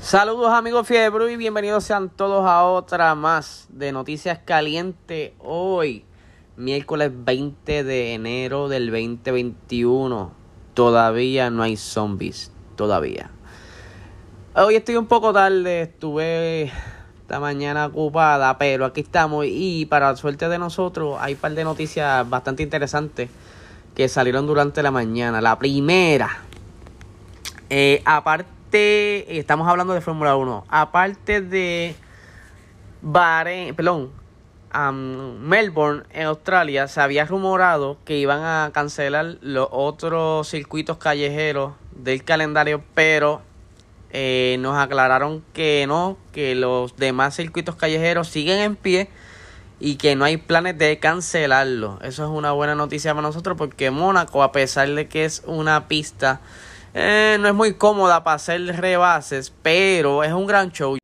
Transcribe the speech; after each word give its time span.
Saludos 0.00 0.50
amigos 0.50 0.88
Fiebre 0.88 1.30
y 1.30 1.36
bienvenidos 1.36 1.84
sean 1.84 2.08
todos 2.08 2.46
a 2.46 2.64
otra 2.64 3.14
más 3.14 3.66
de 3.68 3.92
Noticias 3.92 4.38
Caliente 4.42 5.34
hoy, 5.38 6.06
miércoles 6.56 7.12
20 7.14 7.84
de 7.84 8.14
enero 8.14 8.70
del 8.70 8.86
2021. 8.86 10.32
Todavía 10.72 11.50
no 11.50 11.62
hay 11.62 11.76
zombies, 11.76 12.50
todavía. 12.76 13.30
Hoy 14.54 14.76
estoy 14.76 14.96
un 14.96 15.06
poco 15.06 15.34
tarde, 15.34 15.82
estuve 15.82 16.72
esta 17.20 17.38
mañana 17.38 17.84
ocupada, 17.84 18.56
pero 18.56 18.86
aquí 18.86 19.02
estamos 19.02 19.44
y 19.46 19.84
para 19.84 20.12
la 20.12 20.16
suerte 20.16 20.48
de 20.48 20.58
nosotros 20.58 21.18
hay 21.20 21.34
un 21.34 21.40
par 21.40 21.52
de 21.52 21.62
noticias 21.62 22.28
bastante 22.28 22.62
interesantes 22.62 23.28
que 23.94 24.08
salieron 24.08 24.46
durante 24.46 24.82
la 24.82 24.90
mañana. 24.90 25.42
La 25.42 25.58
primera, 25.58 26.38
eh, 27.68 28.00
aparte 28.06 28.59
estamos 28.78 29.68
hablando 29.68 29.94
de 29.94 30.00
Fórmula 30.00 30.36
1, 30.36 30.64
aparte 30.68 31.40
de 31.40 31.94
Bahrein, 33.02 33.74
perdón, 33.74 34.10
Melbourne 35.40 36.04
en 36.10 36.26
Australia, 36.26 36.86
se 36.86 37.00
había 37.00 37.24
rumorado 37.24 37.98
que 38.04 38.18
iban 38.18 38.42
a 38.42 38.70
cancelar 38.72 39.38
los 39.40 39.68
otros 39.70 40.48
circuitos 40.48 40.98
callejeros 40.98 41.72
del 41.96 42.22
calendario, 42.22 42.82
pero 42.94 43.42
eh, 44.12 44.56
nos 44.60 44.76
aclararon 44.76 45.44
que 45.52 45.84
no, 45.88 46.16
que 46.32 46.54
los 46.54 46.96
demás 46.96 47.34
circuitos 47.34 47.74
callejeros 47.76 48.28
siguen 48.28 48.60
en 48.60 48.76
pie 48.76 49.08
y 49.80 49.96
que 49.96 50.14
no 50.14 50.24
hay 50.24 50.36
planes 50.36 50.78
de 50.78 50.98
cancelarlo. 50.98 51.98
Eso 52.02 52.24
es 52.24 52.30
una 52.30 52.52
buena 52.52 52.74
noticia 52.74 53.12
para 53.14 53.26
nosotros 53.26 53.56
porque 53.56 53.90
Mónaco, 53.90 54.42
a 54.42 54.52
pesar 54.52 54.88
de 54.90 55.08
que 55.08 55.24
es 55.24 55.42
una 55.46 55.88
pista 55.88 56.40
eh, 56.94 57.36
no 57.40 57.48
es 57.48 57.54
muy 57.54 57.74
cómoda 57.74 58.24
para 58.24 58.36
hacer 58.36 58.60
rebases, 58.80 59.52
pero 59.62 60.24
es 60.24 60.32
un 60.32 60.46
gran 60.46 60.72
show. 60.72 60.96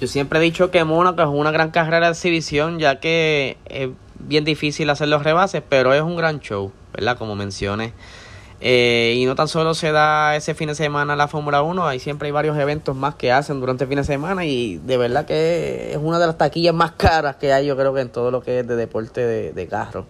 Yo 0.00 0.06
siempre 0.06 0.38
he 0.38 0.42
dicho 0.42 0.70
que 0.70 0.84
Mónaco 0.84 1.22
es 1.22 1.28
una 1.28 1.50
gran 1.50 1.70
carrera 1.70 2.06
de 2.06 2.12
exhibición, 2.12 2.78
ya 2.78 3.00
que 3.00 3.56
es 3.66 3.88
bien 4.18 4.44
difícil 4.44 4.90
hacer 4.90 5.08
los 5.08 5.24
rebases, 5.24 5.62
pero 5.68 5.92
es 5.94 6.02
un 6.02 6.16
gran 6.16 6.40
show, 6.40 6.72
¿verdad? 6.92 7.18
Como 7.18 7.34
mencioné. 7.34 7.92
Eh, 8.60 9.14
y 9.18 9.26
no 9.26 9.34
tan 9.34 9.48
solo 9.48 9.74
se 9.74 9.92
da 9.92 10.36
ese 10.36 10.54
fin 10.54 10.68
de 10.68 10.74
semana 10.74 11.16
la 11.16 11.28
Fórmula 11.28 11.60
1, 11.62 11.86
hay 11.86 11.98
siempre 11.98 12.26
hay 12.26 12.32
varios 12.32 12.56
eventos 12.56 12.96
más 12.96 13.14
que 13.16 13.30
hacen 13.30 13.60
durante 13.60 13.84
el 13.84 13.88
fin 13.88 13.98
de 13.98 14.04
semana 14.04 14.46
y 14.46 14.78
de 14.78 14.96
verdad 14.96 15.26
que 15.26 15.90
es 15.90 15.98
una 16.00 16.18
de 16.18 16.26
las 16.26 16.38
taquillas 16.38 16.72
más 16.72 16.92
caras 16.92 17.36
que 17.36 17.52
hay, 17.52 17.66
yo 17.66 17.76
creo 17.76 17.92
que 17.92 18.00
en 18.00 18.08
todo 18.08 18.30
lo 18.30 18.42
que 18.42 18.60
es 18.60 18.66
de 18.66 18.76
deporte 18.76 19.20
de, 19.26 19.52
de 19.52 19.66
carro. 19.66 20.06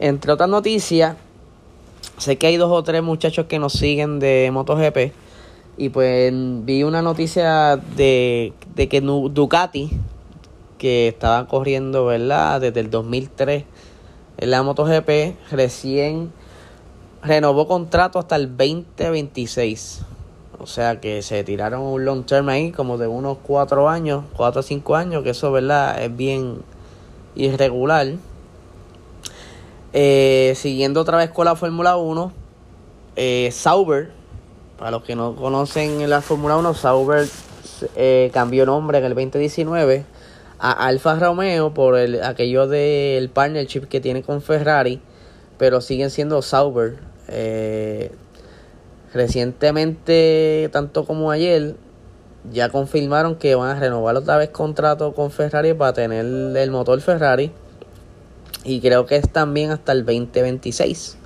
Entre 0.00 0.32
otras 0.32 0.48
noticias, 0.48 1.16
sé 2.18 2.36
que 2.36 2.46
hay 2.46 2.56
dos 2.56 2.70
o 2.70 2.82
tres 2.82 3.02
muchachos 3.02 3.46
que 3.46 3.58
nos 3.58 3.72
siguen 3.72 4.18
de 4.18 4.50
MotoGP. 4.52 5.12
Y 5.76 5.90
pues 5.90 6.32
vi 6.64 6.82
una 6.82 7.02
noticia 7.02 7.76
de, 7.76 8.52
de 8.74 8.88
que 8.88 9.00
Ducati, 9.00 9.90
que 10.76 11.08
estaba 11.08 11.46
corriendo, 11.46 12.06
¿verdad? 12.06 12.60
Desde 12.60 12.80
el 12.80 12.90
2003 12.90 13.64
en 14.38 14.50
la 14.50 14.62
MotoGP, 14.62 15.36
recién 15.50 16.32
renovó 17.22 17.66
contrato 17.66 18.18
hasta 18.18 18.36
el 18.36 18.56
2026. 18.56 20.02
O 20.60 20.66
sea 20.66 21.00
que 21.00 21.22
se 21.22 21.44
tiraron 21.44 21.82
un 21.82 22.04
long 22.04 22.24
term 22.24 22.48
ahí, 22.48 22.72
como 22.72 22.98
de 22.98 23.06
unos 23.06 23.38
cuatro 23.42 23.88
años, 23.88 24.24
cuatro 24.36 24.60
o 24.60 24.62
cinco 24.62 24.96
años, 24.96 25.22
que 25.22 25.30
eso, 25.30 25.52
¿verdad? 25.52 26.02
Es 26.02 26.16
bien 26.16 26.62
irregular. 27.34 28.06
Eh, 29.94 30.52
siguiendo 30.54 31.00
otra 31.00 31.16
vez 31.16 31.30
con 31.30 31.46
la 31.46 31.56
Fórmula 31.56 31.96
1, 31.96 32.32
eh, 33.16 33.48
Sauber, 33.52 34.10
para 34.78 34.90
los 34.90 35.02
que 35.02 35.16
no 35.16 35.34
conocen 35.34 36.08
la 36.10 36.20
Fórmula 36.20 36.58
1, 36.58 36.74
Sauber 36.74 37.26
eh, 37.96 38.30
cambió 38.34 38.66
nombre 38.66 38.98
en 38.98 39.04
el 39.04 39.14
2019 39.14 40.04
a 40.58 40.72
Alfa 40.86 41.18
Romeo 41.18 41.72
por 41.72 41.96
el, 41.96 42.22
aquello 42.22 42.66
del 42.66 43.30
partnership 43.30 43.86
que 43.88 44.00
tiene 44.00 44.22
con 44.22 44.42
Ferrari, 44.42 45.00
pero 45.56 45.80
siguen 45.80 46.10
siendo 46.10 46.42
Sauber. 46.42 46.98
recientemente, 49.14 50.68
tanto 50.70 51.06
como 51.06 51.30
ayer, 51.30 51.76
ya 52.52 52.68
confirmaron 52.68 53.36
que 53.36 53.54
van 53.54 53.74
a 53.76 53.80
renovar 53.80 54.16
otra 54.16 54.36
vez 54.36 54.50
contrato 54.50 55.14
con 55.14 55.30
Ferrari 55.30 55.72
para 55.72 55.94
tener 55.94 56.26
el 56.26 56.70
motor 56.70 57.00
Ferrari 57.00 57.52
y 58.64 58.80
creo 58.80 59.06
que 59.06 59.16
es 59.16 59.30
también 59.30 59.70
hasta 59.70 59.92
el 59.92 60.04
2026. 60.04 61.16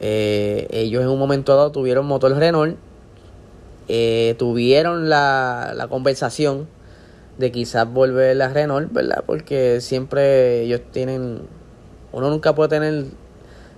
Eh, 0.00 0.68
ellos 0.70 1.02
en 1.02 1.08
un 1.08 1.18
momento 1.18 1.56
dado 1.56 1.72
tuvieron 1.72 2.06
motor 2.06 2.32
Renault, 2.36 2.76
eh, 3.88 4.34
tuvieron 4.38 5.08
la, 5.08 5.72
la 5.74 5.88
conversación 5.88 6.68
de 7.38 7.52
quizás 7.52 7.90
volver 7.90 8.40
a 8.42 8.48
Renault, 8.48 8.92
¿verdad? 8.92 9.24
Porque 9.26 9.80
siempre 9.80 10.62
ellos 10.62 10.80
tienen, 10.92 11.42
uno 12.12 12.30
nunca 12.30 12.54
puede 12.54 12.68
tener 12.68 13.04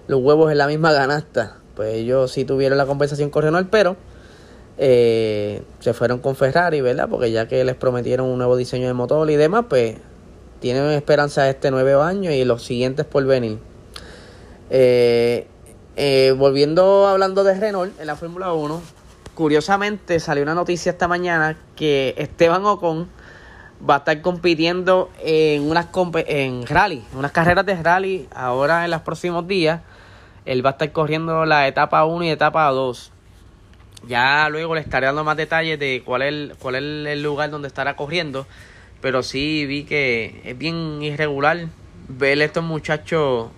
los 0.08 0.20
huevos 0.20 0.50
en 0.50 0.58
la 0.58 0.66
misma 0.66 0.92
ganasta. 0.92 1.56
Pues 1.76 1.94
ellos 1.94 2.32
sí 2.32 2.44
tuvieron 2.44 2.76
la 2.78 2.86
conversación 2.86 3.30
con 3.30 3.42
Renault, 3.42 3.68
pero 3.70 3.96
eh, 4.78 5.62
se 5.80 5.92
fueron 5.92 6.20
con 6.20 6.36
Ferrari, 6.36 6.80
¿verdad? 6.80 7.08
Porque 7.08 7.30
ya 7.30 7.46
que 7.48 7.64
les 7.64 7.76
prometieron 7.76 8.26
un 8.26 8.38
nuevo 8.38 8.56
diseño 8.56 8.86
de 8.86 8.94
motor 8.94 9.30
y 9.30 9.36
demás, 9.36 9.66
pues 9.68 9.96
tienen 10.60 10.90
esperanza 10.90 11.48
este 11.48 11.70
nuevo 11.70 12.02
año 12.02 12.30
y 12.30 12.44
los 12.44 12.62
siguientes 12.62 13.06
por 13.06 13.24
venir. 13.24 13.58
Eh, 14.70 15.46
eh, 15.96 16.34
volviendo 16.36 17.08
hablando 17.08 17.42
de 17.42 17.58
Renault 17.58 17.98
en 18.00 18.06
la 18.06 18.14
Fórmula 18.14 18.52
1, 18.52 18.80
curiosamente 19.34 20.20
salió 20.20 20.42
una 20.42 20.54
noticia 20.54 20.92
esta 20.92 21.08
mañana 21.08 21.56
que 21.74 22.14
Esteban 22.18 22.64
Ocon 22.64 23.08
va 23.88 23.96
a 23.96 23.98
estar 23.98 24.20
compitiendo 24.20 25.10
en 25.22 25.68
unas 25.68 25.86
en 26.26 26.66
rally, 26.66 27.02
unas 27.14 27.32
carreras 27.32 27.66
de 27.66 27.82
rally 27.82 28.28
ahora 28.34 28.84
en 28.84 28.90
los 28.90 29.00
próximos 29.00 29.46
días. 29.48 29.80
Él 30.44 30.64
va 30.64 30.70
a 30.70 30.72
estar 30.72 30.92
corriendo 30.92 31.44
la 31.46 31.66
etapa 31.66 32.04
1 32.04 32.24
y 32.24 32.30
etapa 32.30 32.68
2. 32.68 33.12
Ya 34.08 34.48
luego 34.48 34.74
le 34.74 34.80
estaré 34.80 35.06
dando 35.06 35.24
más 35.24 35.36
detalles 35.36 35.78
de 35.78 36.02
cuál 36.04 36.22
es 36.22 36.56
cuál 36.58 36.76
es 36.76 36.82
el 36.82 37.22
lugar 37.22 37.50
donde 37.50 37.68
estará 37.68 37.96
corriendo. 37.96 38.46
Pero 39.00 39.22
sí 39.22 39.66
vi 39.66 39.84
que 39.84 40.40
es 40.44 40.56
bien 40.56 41.02
irregular 41.02 41.68
ver 42.08 42.40
a 42.40 42.44
estos 42.44 42.64
muchachos 42.64 43.48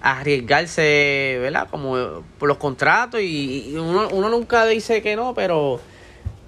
arriesgarse, 0.00 1.38
¿verdad? 1.40 1.68
Como 1.70 2.22
por 2.38 2.48
los 2.48 2.58
contratos 2.58 3.20
y, 3.22 3.74
uno, 3.76 4.08
uno, 4.12 4.28
nunca 4.28 4.66
dice 4.66 5.00
que 5.02 5.16
no, 5.16 5.34
pero 5.34 5.80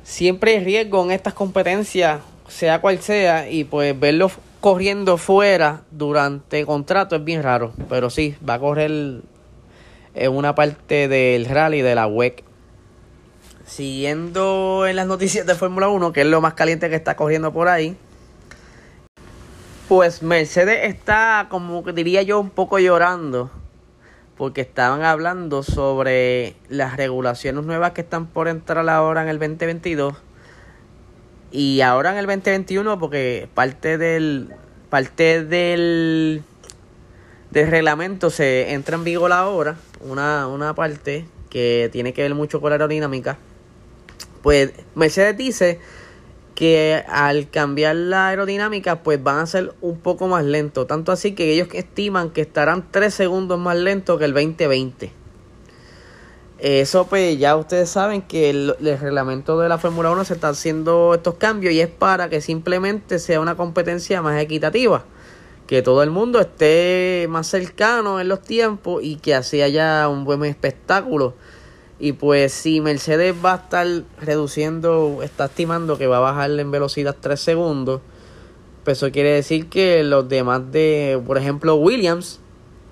siempre 0.02 0.52
hay 0.58 0.64
riesgo 0.64 1.02
en 1.04 1.12
estas 1.12 1.32
competencias, 1.32 2.20
sea 2.48 2.80
cual 2.80 2.98
sea, 3.00 3.48
y 3.50 3.64
pues 3.64 3.98
verlos 3.98 4.32
corriendo 4.60 5.16
fuera 5.16 5.82
durante 5.90 6.66
contrato 6.66 7.16
es 7.16 7.24
bien 7.24 7.42
raro, 7.42 7.72
pero 7.88 8.10
sí, 8.10 8.34
va 8.46 8.54
a 8.54 8.58
correr 8.58 9.22
en 10.14 10.32
una 10.32 10.54
parte 10.54 11.08
del 11.08 11.46
rally 11.46 11.82
de 11.82 11.94
la 11.94 12.06
WEC 12.06 12.45
Siguiendo 13.66 14.86
en 14.86 14.94
las 14.94 15.08
noticias 15.08 15.44
de 15.44 15.56
Fórmula 15.56 15.88
1, 15.88 16.12
que 16.12 16.20
es 16.20 16.26
lo 16.28 16.40
más 16.40 16.54
caliente 16.54 16.88
que 16.88 16.94
está 16.94 17.16
corriendo 17.16 17.52
por 17.52 17.66
ahí, 17.66 17.96
pues 19.88 20.22
Mercedes 20.22 20.88
está, 20.88 21.48
como 21.50 21.82
diría 21.82 22.22
yo, 22.22 22.38
un 22.38 22.50
poco 22.50 22.78
llorando, 22.78 23.50
porque 24.36 24.60
estaban 24.60 25.02
hablando 25.02 25.64
sobre 25.64 26.54
las 26.68 26.96
regulaciones 26.96 27.64
nuevas 27.64 27.90
que 27.90 28.02
están 28.02 28.26
por 28.26 28.46
entrar 28.46 28.88
ahora 28.88 29.22
en 29.22 29.28
el 29.28 29.38
2022 29.40 30.14
y 31.50 31.80
ahora 31.80 32.12
en 32.12 32.18
el 32.18 32.26
2021, 32.26 33.00
porque 33.00 33.48
parte 33.52 33.98
del 33.98 34.54
parte 34.90 35.44
del 35.44 36.44
del 37.50 37.68
reglamento 37.68 38.30
se 38.30 38.74
entra 38.74 38.96
en 38.96 39.02
vigor 39.02 39.32
ahora, 39.32 39.76
una, 40.00 40.46
una 40.46 40.74
parte 40.74 41.26
que 41.50 41.88
tiene 41.92 42.12
que 42.12 42.22
ver 42.22 42.34
mucho 42.34 42.60
con 42.60 42.70
la 42.70 42.74
aerodinámica 42.74 43.38
pues 44.46 44.70
Mercedes 44.94 45.36
dice 45.36 45.80
que 46.54 47.02
al 47.08 47.50
cambiar 47.50 47.96
la 47.96 48.28
aerodinámica 48.28 49.02
pues 49.02 49.20
van 49.20 49.40
a 49.40 49.46
ser 49.46 49.74
un 49.80 49.98
poco 49.98 50.28
más 50.28 50.44
lentos. 50.44 50.86
Tanto 50.86 51.10
así 51.10 51.34
que 51.34 51.52
ellos 51.52 51.66
estiman 51.72 52.30
que 52.30 52.42
estarán 52.42 52.86
3 52.92 53.12
segundos 53.12 53.58
más 53.58 53.76
lentos 53.76 54.20
que 54.20 54.24
el 54.24 54.32
2020. 54.32 55.12
Eso 56.60 57.08
pues 57.08 57.36
ya 57.40 57.56
ustedes 57.56 57.90
saben 57.90 58.22
que 58.22 58.50
el, 58.50 58.76
reglamento 58.78 59.58
de 59.58 59.68
la 59.68 59.78
Fórmula 59.78 60.12
1 60.12 60.24
se 60.26 60.34
está 60.34 60.50
haciendo 60.50 61.14
estos 61.14 61.34
cambios 61.34 61.74
y 61.74 61.80
es 61.80 61.88
para 61.88 62.28
que 62.28 62.40
simplemente 62.40 63.18
sea 63.18 63.40
una 63.40 63.56
competencia 63.56 64.22
más 64.22 64.40
equitativa. 64.40 65.04
Que 65.66 65.82
todo 65.82 66.04
el 66.04 66.12
mundo 66.12 66.38
esté 66.38 67.26
más 67.28 67.48
cercano 67.48 68.20
en 68.20 68.28
los 68.28 68.42
tiempos 68.42 69.02
y 69.02 69.16
que 69.16 69.34
así 69.34 69.60
haya 69.60 70.08
un 70.08 70.22
buen 70.22 70.44
espectáculo 70.44 71.34
y 71.98 72.12
pues 72.12 72.52
si 72.52 72.80
Mercedes 72.80 73.34
va 73.44 73.54
a 73.54 73.56
estar 73.56 73.86
reduciendo, 74.20 75.20
está 75.22 75.46
estimando 75.46 75.98
que 75.98 76.06
va 76.06 76.18
a 76.18 76.20
bajarle 76.20 76.62
en 76.62 76.70
velocidad 76.70 77.16
3 77.18 77.38
segundos, 77.38 78.00
pues 78.84 78.98
eso 78.98 79.10
quiere 79.10 79.30
decir 79.30 79.68
que 79.68 80.04
los 80.04 80.28
demás 80.28 80.70
de, 80.70 81.20
por 81.26 81.38
ejemplo, 81.38 81.74
Williams, 81.76 82.40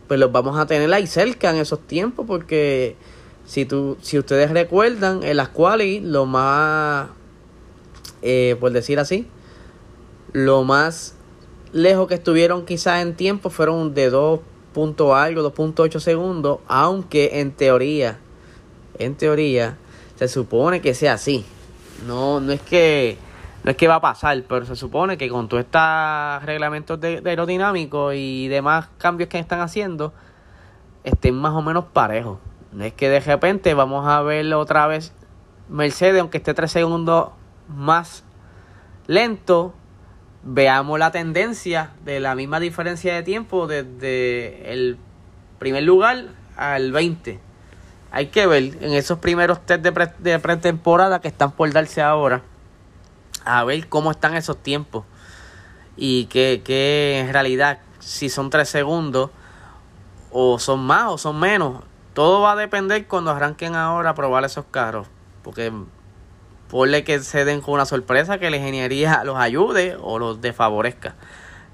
pues 0.09 0.19
los 0.19 0.33
vamos 0.33 0.59
a 0.59 0.67
tener 0.67 0.93
ahí 0.93 1.06
cerca 1.06 1.51
en 1.51 1.56
esos 1.56 1.81
tiempos, 1.81 2.27
porque 2.27 2.97
si 3.45 3.65
tú, 3.65 3.97
si 4.01 4.19
ustedes 4.19 4.51
recuerdan, 4.51 5.23
en 5.23 5.37
las 5.37 5.51
cuales 5.51 6.03
lo 6.03 6.27
más 6.27 7.09
eh, 8.27 8.56
por 8.59 8.73
decir 8.73 8.99
así. 8.99 9.27
Lo 10.33 10.65
más 10.65 11.15
lejos 11.73 12.09
que 12.09 12.15
estuvieron 12.15 12.65
quizás 12.65 13.03
en 13.03 13.15
tiempo 13.15 13.51
fueron 13.51 13.93
de 13.93 14.09
2 14.09 14.41
punto 14.73 15.15
algo, 15.15 15.53
2.8 15.53 16.01
segundos, 16.01 16.59
aunque 16.67 17.39
en 17.41 17.53
teoría, 17.53 18.19
en 18.99 19.14
teoría, 19.14 19.76
se 20.17 20.29
supone 20.29 20.81
que 20.81 20.94
sea 20.94 21.14
así. 21.14 21.44
No, 22.06 22.41
no 22.41 22.52
es 22.52 22.61
que 22.61 23.19
no 23.64 23.70
es 23.70 23.76
que 23.79 23.88
va 23.88 23.94
a 23.96 24.00
pasar, 24.00 24.43
pero 24.46 24.67
se 24.67 24.76
supone 24.76 25.17
que 25.17 25.29
con 25.31 25.49
todos 25.49 25.64
estos 25.64 26.44
reglamentos 26.44 27.00
de, 27.00 27.23
aerodinámicos 27.25 28.14
y 28.14 28.46
demás 28.49 28.88
cambios 28.99 29.31
que 29.31 29.38
están 29.38 29.61
haciendo, 29.61 30.12
estén 31.02 31.35
más 31.35 31.55
o 31.55 31.62
menos 31.62 31.87
parejos. 31.87 32.38
No 32.73 32.85
es 32.85 32.93
que 32.93 33.08
de 33.08 33.20
repente 33.20 33.73
vamos 33.73 34.06
a 34.06 34.20
ver 34.20 34.52
otra 34.52 34.87
vez 34.87 35.14
Mercedes, 35.70 36.20
aunque 36.20 36.38
esté 36.38 36.52
3 36.52 36.70
segundos 36.70 37.31
más 37.69 38.23
lento, 39.06 39.73
veamos 40.43 40.99
la 40.99 41.11
tendencia 41.11 41.93
de 42.05 42.20
la 42.20 42.35
misma 42.35 42.61
diferencia 42.61 43.14
de 43.14 43.23
tiempo 43.23 43.67
desde 43.67 44.73
el 44.73 44.99
primer 45.58 45.85
lugar 45.85 46.26
al 46.56 46.93
20. 46.93 47.41
Hay 48.15 48.29
que 48.29 48.47
ver 48.47 48.79
en 48.81 48.93
esos 48.93 49.19
primeros 49.19 49.67
test 49.67 49.83
de, 49.83 50.39
pretemporada 50.39 51.21
que 51.21 51.27
están 51.27 51.51
por 51.51 51.73
darse 51.73 52.01
ahora, 52.01 52.43
a 53.45 53.65
ver 53.65 53.89
cómo 53.89 54.13
están 54.13 54.37
esos 54.37 54.57
tiempos 54.63 55.05
y 55.97 56.27
que, 56.27 56.63
que 56.65 57.19
en 57.19 57.33
realidad 57.33 57.81
si 57.99 58.29
son 58.29 58.51
3 58.51 58.69
segundos 58.69 59.31
o 60.31 60.61
son 60.61 60.87
más 60.87 61.11
o 61.11 61.19
son 61.19 61.41
menos. 61.41 61.83
Todo 62.13 62.41
va 62.41 62.53
a 62.53 62.57
depender 62.57 63.09
cuando 63.09 63.33
arranquen 63.33 63.75
ahora 63.75 64.11
a 64.11 64.15
probar 64.15 64.45
esos 64.45 64.65
carros. 64.71 65.09
Porque 65.43 65.73
Ponle 66.69 67.03
que 67.03 67.21
se 67.21 67.45
den 67.45 67.61
con 67.61 67.75
una 67.75 67.85
sorpresa 67.85 68.39
que 68.39 68.49
la 68.49 68.57
ingeniería 68.57 69.23
los 69.25 69.37
ayude 69.37 69.97
o 70.01 70.21
los 70.21 70.41
desfavorezca. 70.41 71.17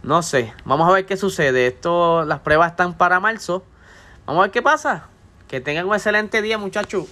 No 0.02 0.22
sé, 0.22 0.54
vamos 0.64 0.88
a 0.88 0.92
ver 0.92 1.04
qué 1.04 1.18
sucede. 1.18 1.66
Esto, 1.66 2.24
las 2.24 2.40
pruebas 2.40 2.70
están 2.70 2.94
para 2.94 3.20
marzo. 3.20 3.62
Vamos 4.24 4.40
a 4.40 4.42
ver 4.44 4.50
qué 4.50 4.62
pasa. 4.62 5.09
Que 5.50 5.60
tengan 5.60 5.88
un 5.88 5.94
excelente 5.94 6.42
día, 6.42 6.58
muchachos. 6.58 7.06